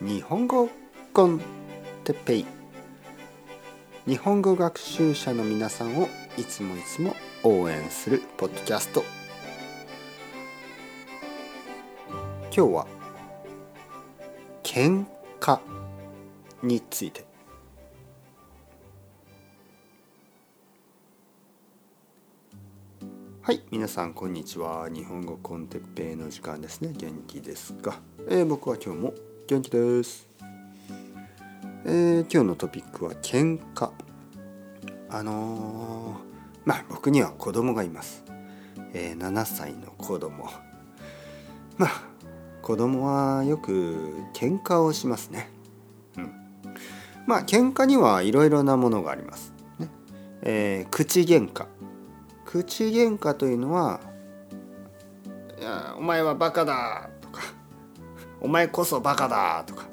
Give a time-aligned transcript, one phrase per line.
[0.00, 0.68] 日本語
[1.12, 1.40] コン
[2.04, 2.46] テッペイ。
[4.06, 9.02] 日本語学習者の皆さんをいつもいつも応援するポッドキャスト。
[12.44, 12.86] 今日は
[14.62, 15.04] 喧
[15.40, 15.58] 嘩
[16.62, 17.26] について。
[23.42, 24.88] はい皆さんこんにちは。
[24.88, 26.92] 日本語コンテッペイの時間ですね。
[26.96, 29.14] 元気ですか、えー、僕は今日も
[29.48, 30.28] 元気です、
[31.86, 33.90] えー、今日のトピックは喧嘩。
[35.08, 38.24] あのー、まあ僕には子供がいます、
[38.92, 40.50] えー、7歳の子供。
[41.78, 42.02] まあ
[42.60, 45.48] 子供はよく喧嘩をしますね。
[46.18, 46.30] うん。
[47.26, 49.88] まあ喧嘩にはいろいろなものがあります、ね。
[50.42, 51.64] えー、口喧嘩。
[52.44, 53.98] 口喧嘩というのは
[55.58, 57.08] いや「お前はバカだ」
[58.40, 59.86] 「お前こそバカだ」とか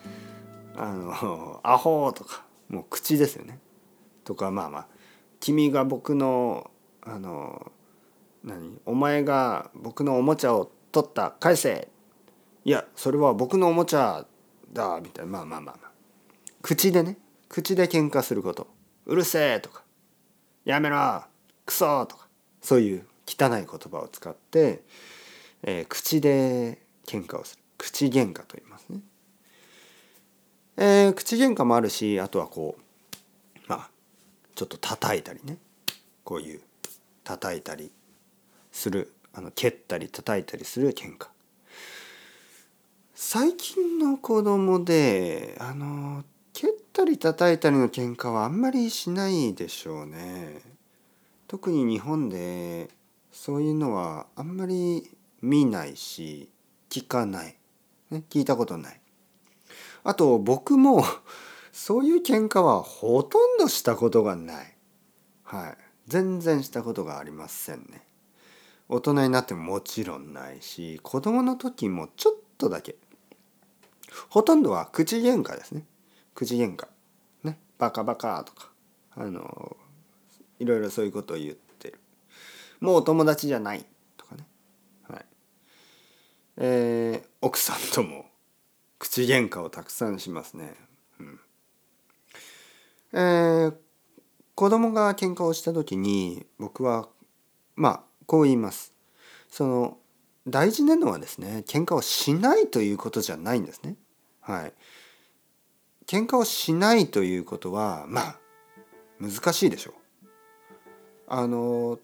[0.76, 3.58] 「あのアホ」とかもう口ですよね。
[4.24, 4.86] とかまあまあ
[5.40, 6.70] 「君が僕の
[7.02, 7.72] あの
[8.42, 11.88] 何お前が僕のおもちゃを取った返せ」
[12.64, 14.26] いやそれは僕のおもちゃ
[14.72, 15.32] だみたいな。
[15.32, 15.90] まあまあまあまあ。
[16.62, 18.66] 口でね口で喧嘩すること
[19.06, 19.84] 「うるせえ」とか
[20.64, 21.22] 「やめろ」
[21.64, 22.26] クソとか。
[22.66, 24.82] そういう汚い言葉を使って、
[25.62, 27.62] えー、口で喧嘩をする。
[27.78, 29.00] 口喧嘩と言いますね。
[30.76, 33.90] えー、口喧嘩もあるしあとはこうまあ
[34.54, 35.58] ちょっと叩いたりね
[36.24, 36.60] こういう
[37.24, 37.90] 叩いたり
[38.72, 41.28] するあの蹴ったり叩いたりする喧嘩
[43.14, 50.60] 最近の子供であの蹴ったり叩いたりの喧嘩はあんまりしないでしょうね。
[51.48, 52.88] 特に日本で
[53.30, 55.10] そういうのはあんまり
[55.42, 56.50] 見ないし
[56.90, 57.56] 聞かない、
[58.10, 59.00] ね、聞いたことない。
[60.04, 61.04] あと僕も
[61.72, 64.76] そういう喧嘩はほとんどしたことがない。
[65.42, 65.78] はい。
[66.06, 68.06] 全然したことがありませんね。
[68.88, 72.96] 大人になってももちろんないし子供の時もちょっとだけ。
[74.28, 75.84] ほとんどは口喧嘩ですね。
[76.34, 76.86] 口喧嘩。
[77.42, 77.58] ね。
[77.78, 78.70] バカバカとか。
[79.16, 79.76] あの
[80.58, 82.00] いろいろそういうことを言ってる。
[82.80, 83.74] もう友達じゃな。
[83.74, 83.84] い。
[86.58, 88.26] えー、奥さんとも
[88.98, 90.74] 口喧嘩をたくさんしますね。
[91.20, 91.40] うん。
[93.12, 93.74] えー、
[94.54, 97.08] 子供が喧嘩をした時に僕は
[97.74, 98.94] まあこう言います。
[99.48, 99.98] その
[100.48, 103.96] 大事なのはですね喧嘩をしないということじゃないんですね。
[104.40, 104.72] はい。
[106.06, 108.38] 喧嘩をしないということはまあ
[109.20, 109.94] 難しいでしょう。
[111.28, 111.98] あの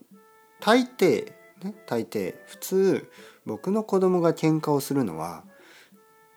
[0.61, 3.11] 大抵ね大抵普通
[3.47, 5.45] 僕の子供が喧嘩をするのは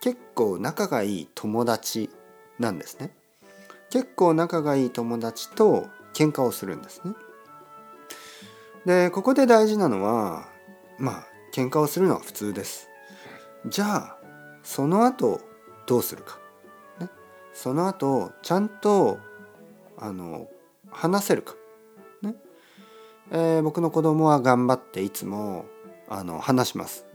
[0.02, 2.10] 結構仲がいい友達
[2.60, 3.16] なんですね。
[3.90, 7.14] 結構仲がいい友達と喧嘩をするんですね。
[8.86, 10.48] でここで大事なのは
[11.00, 12.90] まあ喧嘩をするのは普通です。
[13.68, 14.18] じゃあ
[14.64, 15.42] その後
[15.88, 16.40] どうするか。
[17.00, 17.10] ね、
[17.54, 19.20] その後ちゃんと
[19.98, 20.48] あの
[20.90, 21.56] 話せるか。
[22.22, 22.36] ね
[23.32, 25.66] えー、僕の子供は頑張っていつも
[26.08, 27.06] あの話します。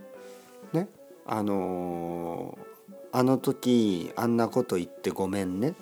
[0.72, 0.88] ね、
[1.26, 5.74] あのー、あの時あんなこと言ってごめんね。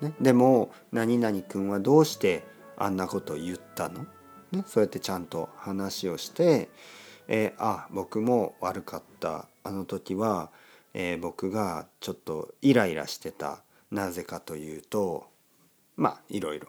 [0.00, 0.14] ね。
[0.20, 2.44] でも何々君はどうして
[2.76, 4.06] あんなこと言ったの、
[4.52, 6.68] ね、そうやってちゃんと話をして、
[7.28, 9.48] えー、あ僕も悪かった。
[9.66, 10.50] あの時は、
[10.92, 13.62] えー、僕がちょっとイライラしてた。
[13.90, 15.26] なぜかというと
[15.96, 16.68] まあいろいろ。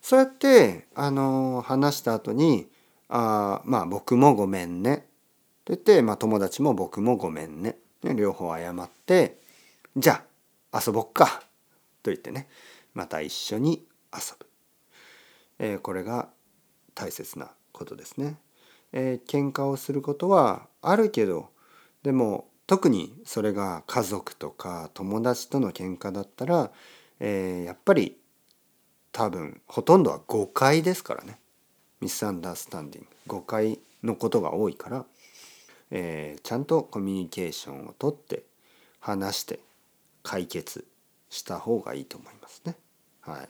[0.00, 2.68] そうやってあの話した後に
[3.08, 5.06] 「あまあ僕もごめんね」
[5.66, 7.76] 言って、まあ、友達も僕もごめんね。
[8.02, 9.40] ね両方謝って
[9.96, 10.24] 「じゃ
[10.72, 11.44] あ遊ぼっか」
[12.02, 12.48] と言ってね
[12.94, 14.46] また一緒に遊ぶ、
[15.58, 16.28] えー、これが
[16.94, 18.38] 大切なことですね。
[18.92, 21.50] えー、喧嘩をすることはあるけど
[22.02, 26.70] でも特にそれが家族とか友達との喧嘩だったら、
[27.20, 28.18] えー、やっぱり
[29.12, 31.38] 多分ほとんどは誤解ですからね。
[32.00, 33.10] ミスアンダースタンディング。
[33.26, 35.04] 誤解のことが多いから、
[35.94, 38.44] えー、ちゃんとコミュニケーションをとって
[38.98, 39.60] 話して
[40.22, 40.86] 解決
[41.28, 42.76] した方がいいと思いますね。
[43.20, 43.48] はい、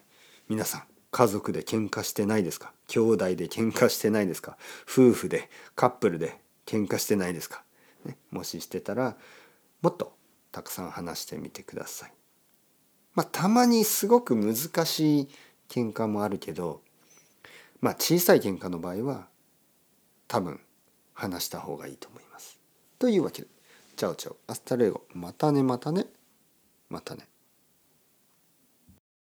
[0.49, 2.73] 皆さん家族で喧嘩してないですか？
[2.89, 4.56] 兄弟で喧嘩してないですか？
[4.91, 6.37] 夫婦でカップルで
[6.67, 7.62] 喧嘩してないですか、
[8.05, 9.17] ね、もししてたら
[9.81, 10.15] もっと
[10.50, 12.12] たくさん話してみてください。
[13.15, 15.29] まあ、たまにすごく難しい
[15.69, 16.81] 喧嘩もあるけど
[17.81, 19.29] まあ小さい喧嘩の場合は
[20.29, 20.61] 多分
[21.12, 22.31] 話した方がいいと思います。
[23.03, 23.49] というわけで。
[23.97, 24.37] Ciao ciao。
[24.47, 25.03] Hasta luego。
[25.13, 26.07] またねまたね。
[26.89, 27.27] またね。